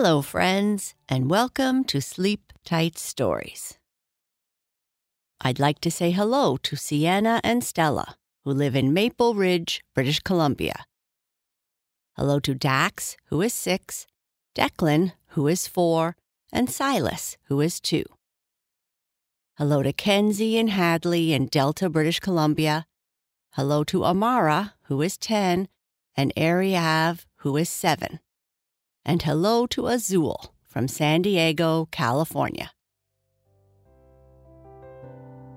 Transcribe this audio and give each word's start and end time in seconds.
Hello, 0.00 0.22
friends, 0.22 0.94
and 1.08 1.28
welcome 1.28 1.82
to 1.82 2.00
Sleep 2.00 2.52
Tight 2.64 2.96
Stories. 2.96 3.78
I'd 5.40 5.58
like 5.58 5.80
to 5.80 5.90
say 5.90 6.12
hello 6.12 6.56
to 6.58 6.76
Sienna 6.76 7.40
and 7.42 7.64
Stella, 7.64 8.14
who 8.44 8.52
live 8.52 8.76
in 8.76 8.92
Maple 8.92 9.34
Ridge, 9.34 9.82
British 9.96 10.20
Columbia. 10.20 10.86
Hello 12.16 12.38
to 12.38 12.54
Dax, 12.54 13.16
who 13.24 13.42
is 13.42 13.52
six, 13.52 14.06
Declan, 14.56 15.14
who 15.30 15.48
is 15.48 15.66
four, 15.66 16.14
and 16.52 16.70
Silas, 16.70 17.36
who 17.48 17.60
is 17.60 17.80
two. 17.80 18.04
Hello 19.56 19.82
to 19.82 19.92
Kenzie 19.92 20.58
and 20.58 20.70
Hadley 20.70 21.32
in 21.32 21.46
Delta, 21.46 21.88
British 21.88 22.20
Columbia. 22.20 22.86
Hello 23.54 23.82
to 23.82 24.04
Amara, 24.04 24.74
who 24.82 25.02
is 25.02 25.18
10, 25.18 25.66
and 26.14 26.32
Ariav, 26.36 27.26
who 27.38 27.56
is 27.56 27.68
7 27.68 28.20
and 29.08 29.22
hello 29.22 29.66
to 29.66 29.86
Azul 29.86 30.52
from 30.68 30.86
San 30.86 31.22
Diego, 31.22 31.88
California. 31.90 32.70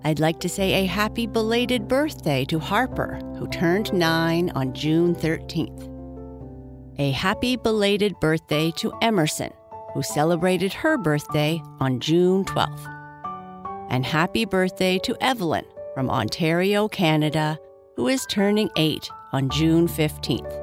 I'd 0.05 0.22
like 0.22 0.40
to 0.40 0.50
say 0.50 0.72
a 0.76 0.86
happy 0.86 1.27
belated 1.27 1.90
birthday 1.90 2.46
to 2.46 2.60
Harper, 2.60 3.20
who 3.38 3.48
turned 3.50 3.91
nine 3.94 4.52
on 4.55 4.74
June 4.74 5.14
13th. 5.14 5.90
A 6.98 7.12
happy 7.12 7.58
belated 7.58 8.18
birthday 8.22 8.72
to 8.77 8.94
Emerson, 9.02 9.52
who 9.94 10.02
celebrated 10.02 10.72
her 10.72 10.98
birthday 10.98 11.62
on 11.82 11.99
June 11.99 12.46
12th. 12.46 12.88
And 13.90 14.05
happy 14.05 14.46
birthday 14.46 14.98
to 14.99 15.18
Evelyn 15.22 15.66
from 15.94 16.10
Ontario, 16.10 16.88
Canada, 16.88 17.60
who 17.98 18.08
is 18.08 18.26
turning 18.27 18.70
eight 18.77 19.10
on 19.34 19.49
June 19.49 19.90
15th. 19.90 20.60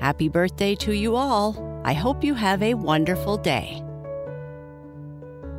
Happy 0.00 0.28
birthday 0.28 0.76
to 0.76 0.92
you 0.92 1.16
all. 1.16 1.82
I 1.84 1.92
hope 1.92 2.22
you 2.22 2.34
have 2.34 2.62
a 2.62 2.74
wonderful 2.74 3.36
day. 3.36 3.82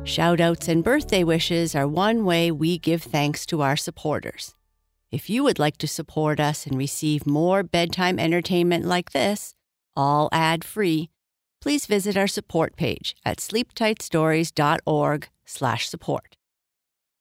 Shoutouts 0.04 0.68
and 0.68 0.82
birthday 0.82 1.22
wishes 1.24 1.74
are 1.74 1.86
one 1.86 2.24
way 2.24 2.50
we 2.50 2.78
give 2.78 3.02
thanks 3.02 3.44
to 3.46 3.60
our 3.60 3.76
supporters. 3.76 4.54
If 5.10 5.28
you 5.28 5.44
would 5.44 5.58
like 5.58 5.76
to 5.78 5.86
support 5.86 6.40
us 6.40 6.66
and 6.66 6.78
receive 6.78 7.26
more 7.26 7.62
bedtime 7.62 8.18
entertainment 8.18 8.86
like 8.86 9.12
this, 9.12 9.54
all 9.94 10.30
ad-free, 10.32 11.10
please 11.60 11.84
visit 11.84 12.16
our 12.16 12.26
support 12.26 12.76
page 12.76 13.14
at 13.24 13.36
sleeptightstories.org/support. 13.38 16.36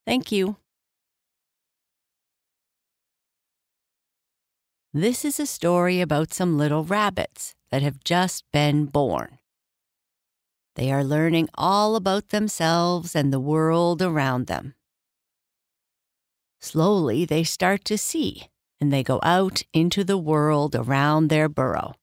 Thank 0.06 0.32
you. 0.32 0.56
This 4.94 5.24
is 5.24 5.40
a 5.40 5.46
story 5.46 6.02
about 6.02 6.34
some 6.34 6.58
little 6.58 6.84
rabbits 6.84 7.54
that 7.70 7.84
have 7.84 8.04
just 8.04 8.44
been 8.52 8.86
born. 8.86 9.38
They 10.76 10.92
are 10.92 11.04
learning 11.04 11.50
all 11.54 11.96
about 11.96 12.30
themselves 12.30 13.16
and 13.16 13.32
the 13.32 13.40
world 13.40 14.02
around 14.02 14.48
them. 14.48 14.74
Slowly, 16.60 17.24
they 17.24 17.44
start 17.44 17.86
to 17.86 18.00
see 18.00 18.48
and 18.82 18.92
they 18.92 19.04
go 19.04 19.20
out 19.22 19.62
into 19.74 20.04
the 20.04 20.18
world 20.18 20.76
around 20.76 21.28
their 21.28 21.48
burrow. 21.48 21.94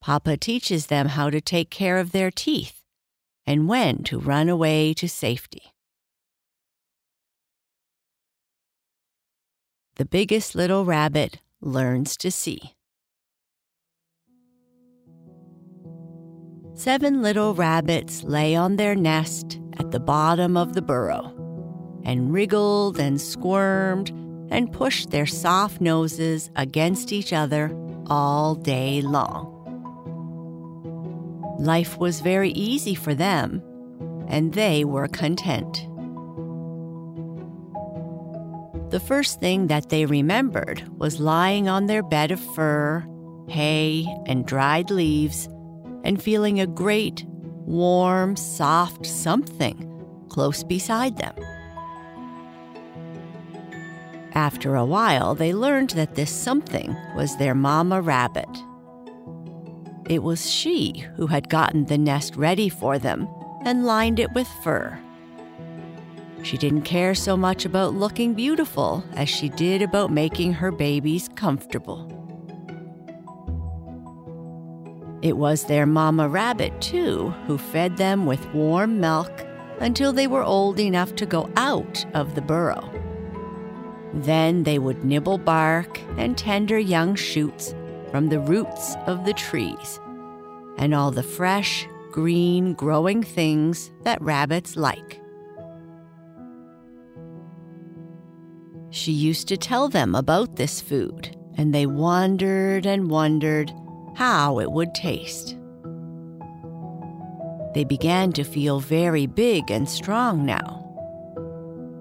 Papa 0.00 0.36
teaches 0.36 0.86
them 0.86 1.08
how 1.08 1.28
to 1.30 1.40
take 1.40 1.70
care 1.70 1.98
of 1.98 2.12
their 2.12 2.30
teeth 2.30 2.84
and 3.44 3.66
when 3.66 4.04
to 4.04 4.20
run 4.20 4.48
away 4.48 4.94
to 4.94 5.08
safety. 5.08 5.72
The 9.96 10.04
biggest 10.04 10.54
little 10.54 10.84
rabbit 10.84 11.40
learns 11.62 12.18
to 12.18 12.30
see. 12.30 12.74
Seven 16.74 17.22
little 17.22 17.54
rabbits 17.54 18.22
lay 18.22 18.54
on 18.54 18.76
their 18.76 18.94
nest 18.94 19.58
at 19.78 19.92
the 19.92 20.00
bottom 20.00 20.54
of 20.56 20.74
the 20.74 20.82
burrow 20.82 21.32
and 22.04 22.30
wriggled 22.30 23.00
and 23.00 23.18
squirmed 23.18 24.10
and 24.50 24.70
pushed 24.70 25.10
their 25.10 25.24
soft 25.24 25.80
noses 25.80 26.50
against 26.56 27.10
each 27.10 27.32
other 27.32 27.74
all 28.06 28.54
day 28.54 29.00
long. 29.00 29.52
Life 31.58 31.96
was 31.96 32.20
very 32.20 32.50
easy 32.50 32.94
for 32.94 33.14
them, 33.14 33.62
and 34.28 34.52
they 34.52 34.84
were 34.84 35.08
content. 35.08 35.85
The 38.96 39.00
first 39.00 39.40
thing 39.40 39.66
that 39.66 39.90
they 39.90 40.06
remembered 40.06 40.82
was 40.96 41.20
lying 41.20 41.68
on 41.68 41.84
their 41.84 42.02
bed 42.02 42.30
of 42.30 42.40
fur, 42.54 43.06
hay, 43.46 44.06
and 44.24 44.46
dried 44.46 44.90
leaves, 44.90 45.50
and 46.02 46.22
feeling 46.22 46.60
a 46.60 46.66
great, 46.66 47.22
warm, 47.28 48.36
soft 48.36 49.04
something 49.04 49.76
close 50.30 50.64
beside 50.64 51.18
them. 51.18 51.34
After 54.32 54.74
a 54.74 54.86
while, 54.86 55.34
they 55.34 55.52
learned 55.52 55.90
that 55.90 56.14
this 56.14 56.30
something 56.30 56.96
was 57.14 57.36
their 57.36 57.54
mama 57.54 58.00
rabbit. 58.00 58.48
It 60.08 60.22
was 60.22 60.50
she 60.50 61.04
who 61.16 61.26
had 61.26 61.50
gotten 61.50 61.84
the 61.84 61.98
nest 61.98 62.34
ready 62.34 62.70
for 62.70 62.98
them 62.98 63.28
and 63.62 63.84
lined 63.84 64.18
it 64.18 64.32
with 64.32 64.48
fur. 64.64 64.98
She 66.42 66.56
didn't 66.56 66.82
care 66.82 67.14
so 67.14 67.36
much 67.36 67.64
about 67.64 67.94
looking 67.94 68.34
beautiful 68.34 69.04
as 69.14 69.28
she 69.28 69.48
did 69.48 69.82
about 69.82 70.12
making 70.12 70.52
her 70.54 70.70
babies 70.70 71.28
comfortable. 71.34 72.12
It 75.22 75.36
was 75.36 75.64
their 75.64 75.86
mama 75.86 76.28
rabbit, 76.28 76.80
too, 76.80 77.30
who 77.46 77.58
fed 77.58 77.96
them 77.96 78.26
with 78.26 78.54
warm 78.54 79.00
milk 79.00 79.44
until 79.80 80.12
they 80.12 80.26
were 80.26 80.44
old 80.44 80.78
enough 80.78 81.14
to 81.16 81.26
go 81.26 81.50
out 81.56 82.04
of 82.14 82.34
the 82.34 82.42
burrow. 82.42 82.90
Then 84.14 84.62
they 84.62 84.78
would 84.78 85.04
nibble 85.04 85.38
bark 85.38 86.00
and 86.16 86.38
tender 86.38 86.78
young 86.78 87.14
shoots 87.14 87.74
from 88.10 88.28
the 88.28 88.40
roots 88.40 88.94
of 89.06 89.24
the 89.24 89.32
trees 89.32 90.00
and 90.78 90.94
all 90.94 91.10
the 91.10 91.22
fresh, 91.22 91.86
green, 92.12 92.74
growing 92.74 93.22
things 93.22 93.90
that 94.02 94.22
rabbits 94.22 94.76
like. 94.76 95.20
She 98.96 99.12
used 99.12 99.46
to 99.48 99.58
tell 99.58 99.90
them 99.90 100.14
about 100.14 100.56
this 100.56 100.80
food, 100.80 101.36
and 101.58 101.74
they 101.74 101.84
wondered 101.84 102.86
and 102.86 103.10
wondered 103.10 103.70
how 104.14 104.58
it 104.58 104.72
would 104.72 104.94
taste. 104.94 105.54
They 107.74 107.84
began 107.84 108.32
to 108.32 108.42
feel 108.42 108.80
very 108.80 109.26
big 109.26 109.70
and 109.70 109.86
strong 109.86 110.46
now. 110.46 110.82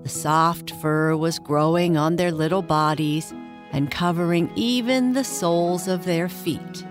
The 0.03 0.09
soft 0.09 0.71
fur 0.79 1.17
was 1.17 1.37
growing 1.37 1.97
on 1.97 2.15
their 2.15 2.31
little 2.31 2.61
bodies 2.61 3.33
and 3.73 3.91
covering 3.91 4.49
even 4.55 5.11
the 5.11 5.25
soles 5.25 5.89
of 5.89 6.05
their 6.05 6.29
feet. 6.29 6.85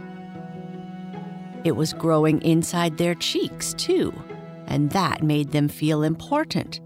It 1.64 1.76
was 1.76 1.94
growing 1.94 2.42
inside 2.42 2.98
their 2.98 3.14
cheeks, 3.14 3.72
too, 3.72 4.12
and 4.66 4.90
that 4.90 5.22
made 5.22 5.52
them 5.52 5.68
feel 5.68 6.02
important. 6.02 6.82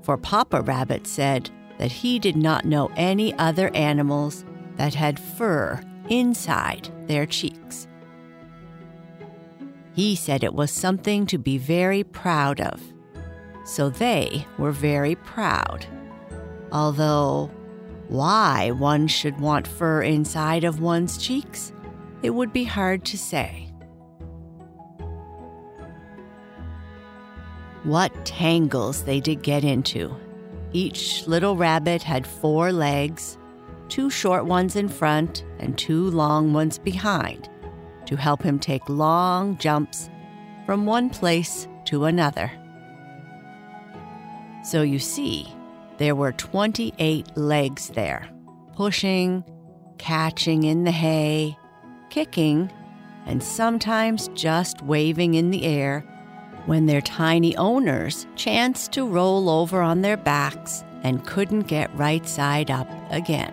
For 0.00 0.16
Papa 0.16 0.62
Rabbit 0.62 1.06
said, 1.06 1.50
that 1.82 1.90
he 1.90 2.20
did 2.20 2.36
not 2.36 2.64
know 2.64 2.92
any 2.96 3.34
other 3.40 3.68
animals 3.74 4.44
that 4.76 4.94
had 4.94 5.18
fur 5.18 5.82
inside 6.08 6.88
their 7.08 7.26
cheeks. 7.26 7.88
He 9.92 10.14
said 10.14 10.44
it 10.44 10.54
was 10.54 10.70
something 10.70 11.26
to 11.26 11.38
be 11.38 11.58
very 11.58 12.04
proud 12.04 12.60
of. 12.60 12.80
So 13.64 13.90
they 13.90 14.46
were 14.58 14.70
very 14.70 15.16
proud. 15.16 15.84
Although, 16.70 17.50
why 18.06 18.70
one 18.70 19.08
should 19.08 19.40
want 19.40 19.66
fur 19.66 20.02
inside 20.02 20.62
of 20.62 20.80
one's 20.80 21.18
cheeks, 21.18 21.72
it 22.22 22.30
would 22.30 22.52
be 22.52 22.62
hard 22.62 23.04
to 23.06 23.18
say. 23.18 23.66
What 27.82 28.24
tangles 28.24 29.02
they 29.02 29.18
did 29.18 29.42
get 29.42 29.64
into 29.64 30.16
each 30.72 31.26
little 31.26 31.56
rabbit 31.56 32.02
had 32.02 32.26
four 32.26 32.72
legs, 32.72 33.38
two 33.88 34.10
short 34.10 34.46
ones 34.46 34.76
in 34.76 34.88
front 34.88 35.44
and 35.58 35.76
two 35.76 36.10
long 36.10 36.52
ones 36.52 36.78
behind, 36.78 37.48
to 38.06 38.16
help 38.16 38.42
him 38.42 38.58
take 38.58 38.88
long 38.88 39.56
jumps 39.58 40.08
from 40.66 40.86
one 40.86 41.10
place 41.10 41.68
to 41.84 42.04
another. 42.04 42.50
So 44.64 44.82
you 44.82 44.98
see, 44.98 45.52
there 45.98 46.14
were 46.14 46.32
28 46.32 47.36
legs 47.36 47.88
there, 47.88 48.28
pushing, 48.74 49.44
catching 49.98 50.64
in 50.64 50.84
the 50.84 50.92
hay, 50.92 51.56
kicking, 52.10 52.72
and 53.26 53.42
sometimes 53.42 54.28
just 54.28 54.82
waving 54.82 55.34
in 55.34 55.50
the 55.50 55.64
air 55.64 56.04
when 56.66 56.86
their 56.86 57.00
tiny 57.00 57.56
owners 57.56 58.26
chanced 58.36 58.92
to 58.92 59.06
roll 59.06 59.48
over 59.48 59.82
on 59.82 60.02
their 60.02 60.16
backs 60.16 60.84
and 61.02 61.26
couldn't 61.26 61.62
get 61.62 61.94
right 61.96 62.26
side 62.26 62.70
up 62.70 62.88
again. 63.10 63.52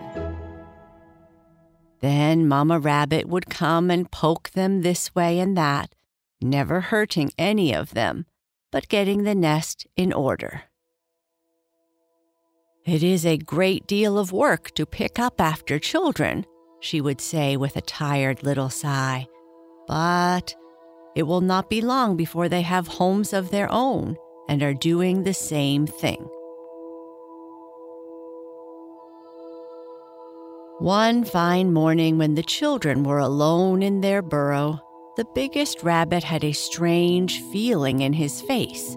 Then 2.00 2.48
Mamma 2.48 2.78
Rabbit 2.78 3.26
would 3.28 3.50
come 3.50 3.90
and 3.90 4.10
poke 4.10 4.50
them 4.50 4.82
this 4.82 5.14
way 5.14 5.38
and 5.38 5.56
that, 5.56 5.94
never 6.40 6.80
hurting 6.80 7.30
any 7.36 7.74
of 7.74 7.92
them, 7.92 8.26
but 8.70 8.88
getting 8.88 9.24
the 9.24 9.34
nest 9.34 9.86
in 9.96 10.12
order. 10.12 10.62
It 12.86 13.02
is 13.02 13.26
a 13.26 13.36
great 13.36 13.86
deal 13.86 14.18
of 14.18 14.32
work 14.32 14.70
to 14.74 14.86
pick 14.86 15.18
up 15.18 15.40
after 15.40 15.78
children, 15.78 16.46
she 16.80 17.00
would 17.00 17.20
say 17.20 17.56
with 17.56 17.76
a 17.76 17.82
tired 17.82 18.42
little 18.42 18.70
sigh, 18.70 19.26
but 19.86 20.54
it 21.14 21.24
will 21.24 21.40
not 21.40 21.68
be 21.68 21.80
long 21.80 22.16
before 22.16 22.48
they 22.48 22.62
have 22.62 22.86
homes 22.86 23.32
of 23.32 23.50
their 23.50 23.70
own 23.70 24.16
and 24.48 24.62
are 24.62 24.74
doing 24.74 25.22
the 25.22 25.34
same 25.34 25.86
thing. 25.86 26.28
One 30.78 31.24
fine 31.24 31.72
morning, 31.72 32.16
when 32.16 32.34
the 32.34 32.42
children 32.42 33.04
were 33.04 33.18
alone 33.18 33.82
in 33.82 34.00
their 34.00 34.22
burrow, 34.22 34.80
the 35.16 35.26
biggest 35.34 35.82
rabbit 35.82 36.24
had 36.24 36.42
a 36.42 36.52
strange 36.52 37.42
feeling 37.52 38.00
in 38.00 38.14
his 38.14 38.40
face, 38.40 38.96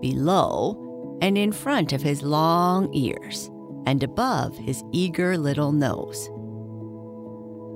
below 0.00 1.18
and 1.20 1.36
in 1.36 1.50
front 1.50 1.92
of 1.92 2.02
his 2.02 2.22
long 2.22 2.94
ears, 2.94 3.50
and 3.86 4.04
above 4.04 4.56
his 4.56 4.84
eager 4.92 5.36
little 5.36 5.72
nose. 5.72 6.30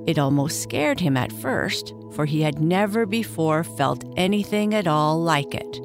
It 0.07 0.19
almost 0.19 0.63
scared 0.63 1.01
him 1.01 1.17
at 1.17 1.33
first, 1.33 1.95
for 2.15 2.27
he 2.27 2.43
had 2.43 2.61
never 2.61 3.07
before 3.07 3.65
felt 3.65 4.05
anything 4.17 4.75
at 4.75 4.87
all 4.87 5.23
like 5.23 5.55
it. 5.55 5.81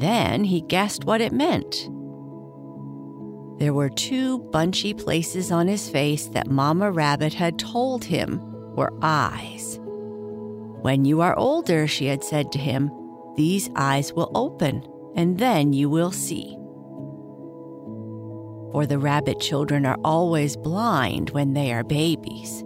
Then 0.00 0.44
he 0.44 0.62
guessed 0.62 1.04
what 1.04 1.20
it 1.20 1.32
meant. 1.32 1.88
There 3.58 3.74
were 3.74 3.90
two 3.90 4.38
bunchy 4.50 4.94
places 4.94 5.52
on 5.52 5.68
his 5.68 5.88
face 5.88 6.28
that 6.28 6.50
Mama 6.50 6.90
Rabbit 6.90 7.34
had 7.34 7.58
told 7.58 8.04
him 8.04 8.40
were 8.74 8.92
eyes. 9.02 9.78
When 10.80 11.04
you 11.04 11.20
are 11.20 11.36
older, 11.38 11.86
she 11.86 12.06
had 12.06 12.24
said 12.24 12.50
to 12.52 12.58
him, 12.58 12.90
these 13.36 13.70
eyes 13.76 14.12
will 14.12 14.30
open, 14.34 14.84
and 15.14 15.38
then 15.38 15.72
you 15.72 15.88
will 15.88 16.10
see. 16.10 16.56
For 18.72 18.86
the 18.86 18.98
rabbit 18.98 19.38
children 19.38 19.86
are 19.86 19.98
always 20.04 20.56
blind 20.56 21.30
when 21.30 21.52
they 21.52 21.72
are 21.72 21.84
babies. 21.84 22.64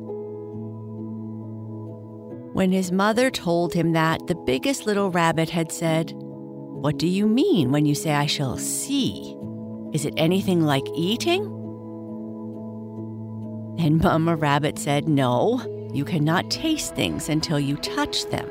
When 2.57 2.73
his 2.73 2.91
mother 2.91 3.31
told 3.31 3.75
him 3.75 3.93
that, 3.93 4.29
the 4.29 4.35
biggest 4.35 4.87
little 4.87 5.11
rabbit 5.11 5.51
had 5.51 5.71
said, 5.71 6.15
What 6.17 6.97
do 6.97 7.07
you 7.07 7.29
mean 7.29 7.71
when 7.71 7.85
you 7.85 7.95
say 7.95 8.15
I 8.15 8.25
shall 8.25 8.57
see? 8.57 9.37
Is 9.93 10.07
it 10.07 10.15
anything 10.17 10.63
like 10.63 10.87
eating? 10.95 11.43
And 13.79 14.01
Mamma 14.03 14.37
Rabbit 14.37 14.79
said, 14.79 15.07
No, 15.07 15.61
you 15.93 16.03
cannot 16.07 16.51
taste 16.51 16.95
things 16.95 17.29
until 17.29 17.61
you 17.61 17.77
touch 17.77 18.25
them, 18.31 18.49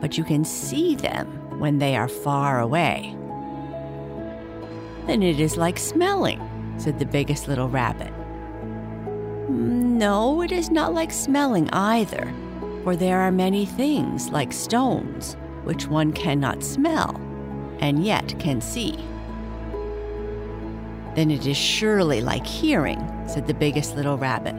but 0.00 0.16
you 0.16 0.22
can 0.22 0.44
see 0.44 0.94
them 0.94 1.26
when 1.58 1.80
they 1.80 1.96
are 1.96 2.06
far 2.06 2.60
away. 2.60 3.12
Then 5.08 5.24
it 5.24 5.40
is 5.40 5.56
like 5.56 5.80
smelling, 5.80 6.40
said 6.78 7.00
the 7.00 7.06
biggest 7.06 7.48
little 7.48 7.68
rabbit. 7.68 8.12
Mm, 9.50 9.98
no, 9.98 10.42
it 10.42 10.52
is 10.52 10.70
not 10.70 10.94
like 10.94 11.10
smelling 11.10 11.68
either 11.70 12.32
for 12.82 12.96
there 12.96 13.20
are 13.20 13.32
many 13.32 13.66
things, 13.66 14.30
like 14.30 14.52
stones, 14.52 15.36
which 15.64 15.86
one 15.86 16.12
cannot 16.12 16.62
smell 16.62 17.20
and 17.80 18.04
yet 18.04 18.38
can 18.38 18.60
see. 18.60 18.96
Then 21.14 21.30
it 21.30 21.46
is 21.46 21.56
surely 21.56 22.20
like 22.20 22.46
hearing, 22.46 23.00
said 23.26 23.46
the 23.46 23.54
biggest 23.54 23.96
little 23.96 24.16
rabbit. 24.16 24.54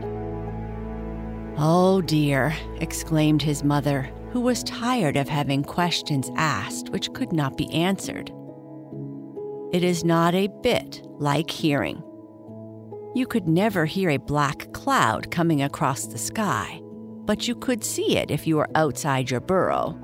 Oh 1.57 2.01
dear, 2.01 2.55
exclaimed 2.79 3.41
his 3.41 3.63
mother, 3.63 4.09
who 4.31 4.41
was 4.41 4.63
tired 4.63 5.17
of 5.17 5.29
having 5.29 5.63
questions 5.63 6.29
asked 6.35 6.89
which 6.89 7.13
could 7.13 7.31
not 7.31 7.57
be 7.57 7.71
answered. 7.71 8.31
It 9.71 9.83
is 9.83 10.03
not 10.03 10.33
a 10.33 10.49
bit 10.61 11.01
like 11.19 11.49
hearing. 11.49 12.03
You 13.13 13.25
could 13.27 13.47
never 13.47 13.85
hear 13.85 14.09
a 14.09 14.17
black 14.17 14.71
cloud 14.73 15.31
coming 15.31 15.61
across 15.61 16.07
the 16.07 16.17
sky 16.17 16.80
but 17.25 17.47
you 17.47 17.55
could 17.55 17.83
see 17.83 18.17
it 18.17 18.31
if 18.31 18.45
you 18.47 18.57
were 18.57 18.69
outside 18.75 19.29
your 19.29 19.39
burrow. 19.39 19.97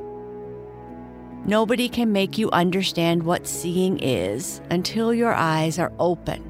Nobody 1.46 1.88
can 1.88 2.12
make 2.12 2.38
you 2.38 2.50
understand 2.52 3.24
what 3.24 3.48
seeing 3.48 4.00
is 4.00 4.62
until 4.70 5.14
your 5.14 5.34
eyes 5.34 5.80
are 5.80 5.94
open, 6.00 6.44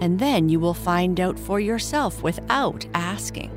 and 0.00 0.18
then 0.18 0.48
you 0.48 0.58
will 0.58 0.74
find 0.74 1.20
out 1.20 1.38
for 1.38 1.60
yourself 1.60 2.22
without 2.22 2.86
asking. 2.94 3.50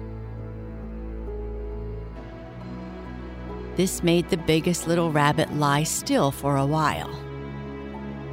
This 3.76 4.04
made 4.04 4.30
the 4.30 4.38
biggest 4.38 4.88
little 4.88 5.12
rabbit 5.12 5.54
lie 5.54 5.84
still 5.84 6.32
for 6.32 6.58
a 6.58 6.66
while. 6.66 7.14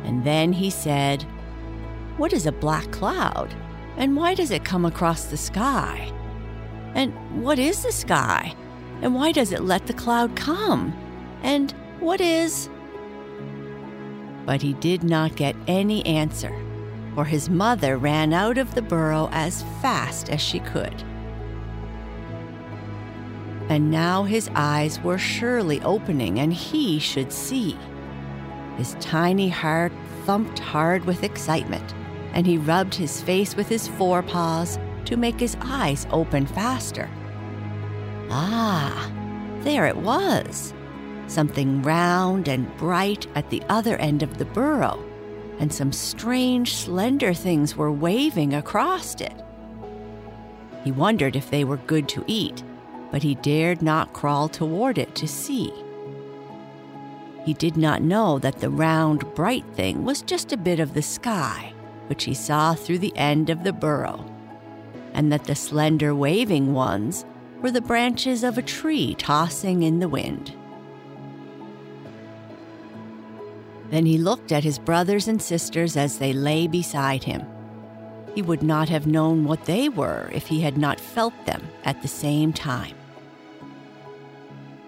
And 0.04 0.24
then 0.24 0.52
he 0.52 0.70
said, 0.70 1.22
What 2.16 2.32
is 2.32 2.46
a 2.46 2.52
black 2.52 2.90
cloud? 2.92 3.54
And 3.96 4.16
why 4.16 4.34
does 4.34 4.50
it 4.50 4.64
come 4.64 4.84
across 4.84 5.24
the 5.24 5.36
sky? 5.36 6.12
And 6.94 7.12
what 7.42 7.58
is 7.58 7.82
the 7.82 7.92
sky? 7.92 8.54
And 9.00 9.14
why 9.14 9.32
does 9.32 9.52
it 9.52 9.62
let 9.62 9.86
the 9.86 9.92
cloud 9.92 10.36
come? 10.36 10.92
And 11.42 11.72
what 12.00 12.20
is. 12.20 12.68
But 14.44 14.62
he 14.62 14.74
did 14.74 15.02
not 15.02 15.36
get 15.36 15.56
any 15.66 16.04
answer, 16.04 16.54
for 17.14 17.24
his 17.24 17.48
mother 17.48 17.96
ran 17.96 18.32
out 18.32 18.58
of 18.58 18.74
the 18.74 18.82
burrow 18.82 19.28
as 19.32 19.62
fast 19.80 20.30
as 20.30 20.40
she 20.40 20.60
could. 20.60 21.02
And 23.68 23.90
now 23.90 24.24
his 24.24 24.50
eyes 24.54 25.00
were 25.00 25.18
surely 25.18 25.80
opening, 25.82 26.40
and 26.40 26.52
he 26.52 26.98
should 26.98 27.32
see. 27.32 27.78
His 28.76 28.96
tiny 29.00 29.48
heart 29.48 29.92
thumped 30.26 30.58
hard 30.58 31.04
with 31.04 31.22
excitement, 31.22 31.94
and 32.34 32.46
he 32.46 32.58
rubbed 32.58 32.94
his 32.94 33.22
face 33.22 33.56
with 33.56 33.68
his 33.68 33.88
forepaws 33.88 34.78
to 35.12 35.18
make 35.18 35.38
his 35.38 35.58
eyes 35.60 36.06
open 36.10 36.46
faster. 36.46 37.06
Ah, 38.30 39.12
there 39.60 39.84
it 39.86 39.96
was. 39.96 40.72
Something 41.26 41.82
round 41.82 42.48
and 42.48 42.74
bright 42.78 43.26
at 43.34 43.50
the 43.50 43.62
other 43.68 43.98
end 43.98 44.22
of 44.22 44.38
the 44.38 44.46
burrow, 44.46 45.04
and 45.58 45.70
some 45.70 45.92
strange, 45.92 46.74
slender 46.76 47.34
things 47.34 47.76
were 47.76 47.92
waving 47.92 48.54
across 48.54 49.20
it. 49.20 49.34
He 50.82 50.92
wondered 50.92 51.36
if 51.36 51.50
they 51.50 51.64
were 51.64 51.76
good 51.76 52.08
to 52.08 52.24
eat, 52.26 52.64
but 53.10 53.22
he 53.22 53.34
dared 53.34 53.82
not 53.82 54.14
crawl 54.14 54.48
toward 54.48 54.96
it 54.96 55.14
to 55.16 55.28
see. 55.28 55.74
He 57.44 57.52
did 57.52 57.76
not 57.76 58.00
know 58.00 58.38
that 58.38 58.60
the 58.60 58.70
round, 58.70 59.34
bright 59.34 59.66
thing 59.74 60.04
was 60.04 60.22
just 60.22 60.54
a 60.54 60.56
bit 60.56 60.80
of 60.80 60.94
the 60.94 61.02
sky, 61.02 61.74
which 62.06 62.24
he 62.24 62.32
saw 62.32 62.72
through 62.72 63.00
the 63.00 63.14
end 63.14 63.50
of 63.50 63.62
the 63.62 63.74
burrow 63.74 64.31
and 65.14 65.32
that 65.32 65.44
the 65.44 65.54
slender 65.54 66.14
waving 66.14 66.72
ones 66.74 67.24
were 67.60 67.70
the 67.70 67.80
branches 67.80 68.42
of 68.42 68.58
a 68.58 68.62
tree 68.62 69.14
tossing 69.14 69.82
in 69.82 70.00
the 70.00 70.08
wind. 70.08 70.54
Then 73.90 74.06
he 74.06 74.16
looked 74.16 74.52
at 74.52 74.64
his 74.64 74.78
brothers 74.78 75.28
and 75.28 75.40
sisters 75.40 75.96
as 75.96 76.18
they 76.18 76.32
lay 76.32 76.66
beside 76.66 77.24
him. 77.24 77.44
He 78.34 78.40
would 78.40 78.62
not 78.62 78.88
have 78.88 79.06
known 79.06 79.44
what 79.44 79.66
they 79.66 79.90
were 79.90 80.30
if 80.32 80.46
he 80.46 80.62
had 80.62 80.78
not 80.78 80.98
felt 80.98 81.34
them 81.44 81.68
at 81.84 82.00
the 82.00 82.08
same 82.08 82.52
time. 82.52 82.96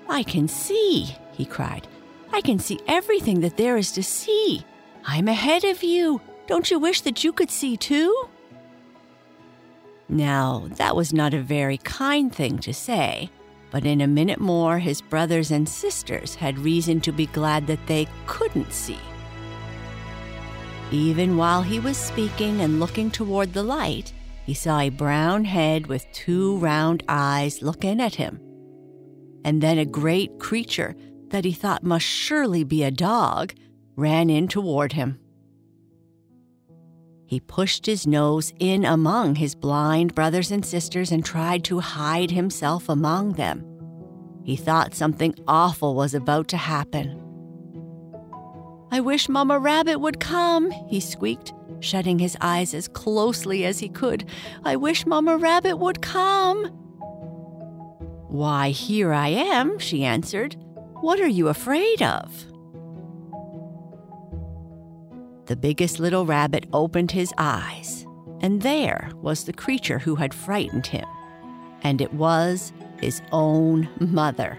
I 0.09 0.23
can 0.23 0.49
see, 0.49 1.17
he 1.33 1.45
cried. 1.45 1.87
I 2.33 2.41
can 2.41 2.59
see 2.59 2.81
everything 2.89 3.41
that 3.41 3.57
there 3.57 3.77
is 3.77 3.93
to 3.93 4.03
see. 4.03 4.65
I'm 5.05 5.29
ahead 5.29 5.65
of 5.65 5.83
you. 5.83 6.21
Don't 6.47 6.71
you 6.71 6.79
wish 6.79 7.03
that 7.03 7.23
you 7.23 7.33
could 7.33 7.51
see 7.51 7.77
too? 7.77 8.29
Now, 10.09 10.69
that 10.77 10.95
was 10.95 11.13
not 11.13 11.35
a 11.35 11.41
very 11.41 11.79
kind 11.79 12.35
thing 12.35 12.59
to 12.59 12.75
say, 12.75 13.31
but 13.71 13.87
in 13.87 14.01
a 14.01 14.07
minute 14.07 14.41
more, 14.41 14.79
his 14.79 15.01
brothers 15.01 15.51
and 15.51 15.69
sisters 15.69 16.35
had 16.35 16.59
reason 16.59 17.01
to 17.03 17.13
be 17.13 17.27
glad 17.27 17.67
that 17.67 17.87
they 17.87 18.07
couldn't 18.27 18.73
see. 18.73 19.01
Even 20.93 21.37
while 21.37 21.63
he 21.63 21.81
was 21.81 21.97
speaking 21.97 22.61
and 22.61 22.79
looking 22.79 23.11
toward 23.11 23.53
the 23.53 23.63
light, 23.63 24.13
he 24.45 24.55
saw 24.55 24.79
a 24.79 24.91
brown 24.91 25.45
head 25.45 25.87
with 25.87 26.07
two 26.13 26.59
round 26.59 27.03
eyes 27.09 27.63
looking 27.63 28.01
at 28.01 28.15
him. 28.15 28.39
And 29.45 29.63
then 29.63 29.79
a 29.79 29.85
great 29.85 30.39
creature 30.39 30.95
that 31.29 31.45
he 31.45 31.53
thought 31.53 31.83
must 31.83 32.07
surely 32.07 32.63
be 32.63 32.85
a 32.85 32.91
dog 32.91 33.55
ran 33.97 34.31
in 34.31 34.49
toward 34.49 34.93
him. 34.93 35.19
He 37.27 37.41
pushed 37.41 37.87
his 37.87 38.07
nose 38.07 38.53
in 38.59 38.85
among 38.85 39.37
his 39.37 39.55
blind 39.55 40.15
brothers 40.15 40.51
and 40.51 40.65
sisters 40.65 41.11
and 41.11 41.25
tried 41.25 41.65
to 41.65 41.81
hide 41.81 42.31
himself 42.31 42.89
among 42.89 43.33
them. 43.33 43.65
He 44.45 44.57
thought 44.57 44.95
something 44.95 45.35
awful 45.49 45.95
was 45.95 46.15
about 46.15 46.49
to 46.49 46.57
happen. 46.57 47.21
I 48.91 49.01
wish 49.01 49.29
Mamma 49.29 49.59
Rabbit 49.59 49.99
would 50.01 50.21
come, 50.21 50.71
he 50.89 51.01
squeaked. 51.01 51.53
shutting 51.81 52.19
his 52.19 52.37
eyes 52.41 52.73
as 52.75 52.89
closely 52.89 53.65
as 53.65 53.79
he 53.79 53.89
could. 53.89 54.25
I 54.65 54.77
wish 54.77 55.07
Mamma 55.07 55.37
Rabbit 55.37 55.77
would 55.79 56.01
come. 56.01 56.67
Why, 58.29 58.71
here 58.71 59.13
I 59.13 59.29
am, 59.29 59.79
she 59.79 60.05
answered. 60.05 60.57
What 61.01 61.21
are 61.21 61.29
you 61.29 61.49
afraid 61.49 62.03
of? 62.03 62.47
The 65.47 65.57
biggest 65.57 66.01
little 66.01 66.25
rabbit 66.25 66.67
opened 66.73 67.11
his 67.11 67.33
eyes, 67.37 68.07
and 68.41 68.63
there 68.63 69.11
was 69.21 69.45
the 69.45 69.53
creature 69.53 69.99
who 69.99 70.15
had 70.15 70.33
frightened 70.33 70.87
him. 70.87 71.07
And 71.83 72.01
it 72.01 72.15
was 72.15 72.73
his 73.01 73.21
own 73.31 73.89
mother. 73.99 74.59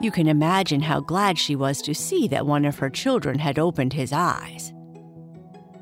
You 0.00 0.10
can 0.10 0.26
imagine 0.26 0.80
how 0.80 1.00
glad 1.00 1.38
she 1.38 1.54
was 1.54 1.80
to 1.82 1.94
see 1.94 2.26
that 2.28 2.46
one 2.46 2.64
of 2.64 2.78
her 2.78 2.90
children 2.90 3.38
had 3.38 3.58
opened 3.58 3.92
his 3.92 4.12
eyes. 4.12 4.72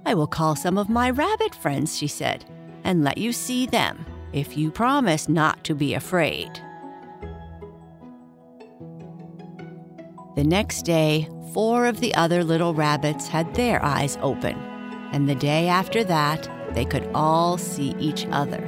I 0.04 0.14
will 0.14 0.26
call 0.26 0.56
some 0.56 0.76
of 0.76 0.88
my 0.88 1.10
rabbit 1.10 1.54
friends, 1.54 1.96
she 1.96 2.08
said, 2.08 2.44
and 2.84 3.04
let 3.04 3.16
you 3.16 3.32
see 3.32 3.66
them 3.66 4.04
if 4.32 4.56
you 4.56 4.70
promise 4.70 5.28
not 5.28 5.64
to 5.64 5.74
be 5.74 5.94
afraid. 5.94 6.50
The 10.36 10.44
next 10.44 10.82
day, 10.82 11.28
four 11.52 11.86
of 11.86 12.00
the 12.00 12.14
other 12.14 12.44
little 12.44 12.74
rabbits 12.74 13.28
had 13.28 13.54
their 13.54 13.84
eyes 13.84 14.18
open, 14.22 14.56
and 15.12 15.28
the 15.28 15.34
day 15.34 15.68
after 15.68 16.04
that, 16.04 16.48
they 16.74 16.84
could 16.84 17.08
all 17.14 17.58
see 17.58 17.94
each 17.98 18.26
other 18.30 18.62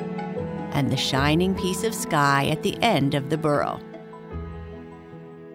and 0.72 0.90
the 0.90 0.96
shining 0.96 1.54
piece 1.54 1.84
of 1.84 1.94
sky 1.94 2.46
at 2.46 2.62
the 2.62 2.80
end 2.82 3.14
of 3.14 3.28
the 3.28 3.38
burrow. 3.38 3.80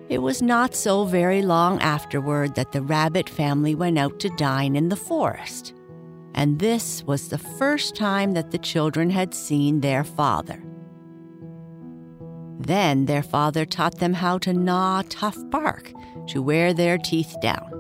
It 0.08 0.20
was 0.20 0.42
not 0.42 0.76
so 0.76 1.06
very 1.06 1.42
long 1.42 1.82
afterward 1.82 2.56
that 2.56 2.72
the 2.72 2.82
rabbit 2.82 3.30
family 3.30 3.74
went 3.74 3.98
out 3.98 4.20
to 4.20 4.30
dine 4.30 4.76
in 4.76 4.90
the 4.90 4.96
forest, 4.96 5.74
and 6.36 6.60
this 6.60 7.04
was 7.04 7.30
the 7.30 7.38
first 7.38 7.96
time 7.96 8.34
that 8.34 8.52
the 8.52 8.58
children 8.58 9.10
had 9.10 9.34
seen 9.34 9.80
their 9.80 10.04
father. 10.04 10.62
Then 12.60 13.06
their 13.06 13.24
father 13.24 13.66
taught 13.66 14.00
them 14.00 14.14
how 14.14 14.38
to 14.40 14.54
gnaw 14.54 15.02
tough 15.10 15.38
bark 15.50 15.92
to 16.28 16.42
wear 16.42 16.74
their 16.74 16.98
teeth 16.98 17.36
down. 17.42 17.72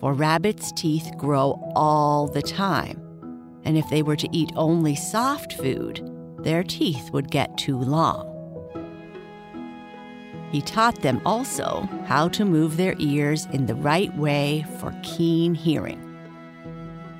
For 0.00 0.14
rabbits' 0.14 0.72
teeth 0.72 1.10
grow 1.18 1.60
all 1.74 2.26
the 2.26 2.42
time, 2.42 3.00
and 3.64 3.76
if 3.76 3.88
they 3.90 4.02
were 4.02 4.16
to 4.16 4.28
eat 4.32 4.50
only 4.56 4.94
soft 4.94 5.52
food, 5.54 6.00
their 6.38 6.62
teeth 6.62 7.10
would 7.12 7.30
get 7.30 7.58
too 7.58 7.78
long. 7.78 8.26
He 10.50 10.62
taught 10.62 11.02
them 11.02 11.20
also 11.24 11.88
how 12.06 12.28
to 12.28 12.44
move 12.44 12.76
their 12.76 12.96
ears 12.98 13.46
in 13.52 13.66
the 13.66 13.74
right 13.74 14.16
way 14.16 14.64
for 14.78 14.94
keen 15.02 15.54
hearing, 15.54 16.00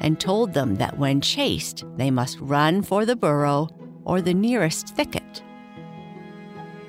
and 0.01 0.19
told 0.19 0.55
them 0.55 0.77
that 0.77 0.99
when 0.99 1.21
chased, 1.21 1.85
they 1.97 2.11
must 2.11 2.41
run 2.41 2.83
for 2.83 3.05
the 3.05 3.17
burrow 3.17 3.69
or 4.05 4.21
the 4.21 4.35
nearest 4.35 4.89
thicket. 4.89 5.43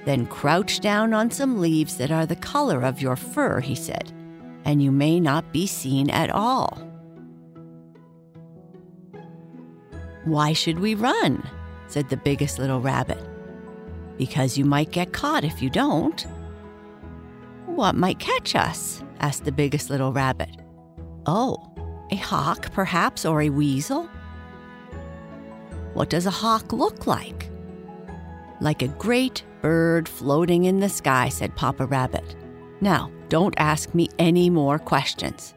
Then 0.05 0.25
crouch 0.25 0.79
down 0.79 1.13
on 1.13 1.29
some 1.29 1.59
leaves 1.59 1.97
that 1.97 2.11
are 2.11 2.25
the 2.25 2.35
color 2.35 2.81
of 2.81 3.01
your 3.01 3.15
fur, 3.15 3.59
he 3.59 3.75
said, 3.75 4.11
and 4.65 4.81
you 4.81 4.91
may 4.91 5.19
not 5.19 5.51
be 5.53 5.67
seen 5.67 6.09
at 6.09 6.29
all. 6.31 6.81
Why 10.25 10.53
should 10.53 10.79
we 10.79 10.95
run? 10.95 11.47
said 11.87 12.09
the 12.09 12.17
biggest 12.17 12.57
little 12.57 12.79
rabbit. 12.79 13.19
Because 14.17 14.57
you 14.57 14.65
might 14.65 14.91
get 14.91 15.13
caught 15.13 15.43
if 15.43 15.61
you 15.61 15.69
don't. 15.69 16.25
What 17.65 17.95
might 17.95 18.19
catch 18.19 18.55
us? 18.55 19.03
asked 19.19 19.45
the 19.45 19.51
biggest 19.51 19.89
little 19.89 20.13
rabbit. 20.13 20.55
Oh, 21.25 21.57
a 22.11 22.15
hawk, 22.15 22.71
perhaps, 22.71 23.25
or 23.25 23.41
a 23.41 23.49
weasel? 23.49 24.09
What 25.93 26.09
does 26.09 26.25
a 26.25 26.31
hawk 26.31 26.71
look 26.71 27.07
like? 27.07 27.49
Like 28.61 28.81
a 28.81 28.87
great 28.87 29.43
bird 29.61 30.07
floating 30.07 30.65
in 30.65 30.79
the 30.79 30.89
sky, 30.89 31.29
said 31.29 31.55
Papa 31.55 31.85
Rabbit. 31.85 32.35
Now, 32.81 33.11
don't 33.29 33.53
ask 33.57 33.93
me 33.93 34.09
any 34.19 34.49
more 34.49 34.79
questions. 34.79 35.53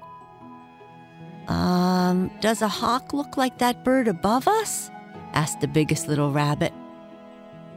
Um, 1.49 2.31
does 2.41 2.63
a 2.63 2.69
hawk 2.69 3.13
look 3.13 3.37
like 3.37 3.59
that 3.59 3.85
bird 3.85 4.09
above 4.09 4.47
us? 4.47 4.91
asked 5.33 5.61
the 5.61 5.69
biggest 5.69 6.07
little 6.09 6.33
rabbit. 6.33 6.73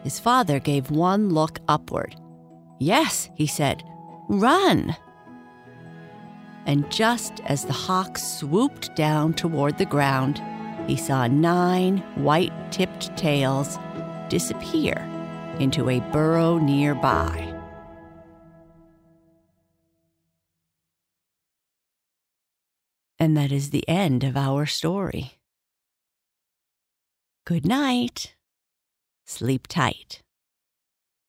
His 0.04 0.20
father 0.20 0.60
gave 0.60 0.92
one 0.92 1.30
look 1.30 1.60
upward. 1.68 2.16
Yes, 2.80 3.30
he 3.36 3.48
said, 3.48 3.84
run. 4.30 4.96
And 6.66 6.90
just 6.92 7.40
as 7.46 7.66
the 7.66 7.74
hawk 7.74 8.18
swooped 8.18 8.96
down 8.96 9.34
toward 9.34 9.78
the 9.78 9.86
ground, 9.86 10.42
he 10.86 10.96
saw 10.96 11.28
nine 11.28 11.98
white 12.16 12.54
tipped 12.72 13.16
tails 13.18 13.80
disappear 14.30 15.17
into 15.60 15.90
a 15.90 16.00
burrow 16.12 16.58
nearby. 16.58 17.54
And 23.20 23.36
that 23.36 23.52
is 23.52 23.72
the 23.72 23.88
end 23.88 24.24
of 24.24 24.38
our 24.38 24.66
story. 24.66 25.40
Good 27.46 27.66
night. 27.66 28.36
Sleep 29.26 29.68
tight. 29.68 30.22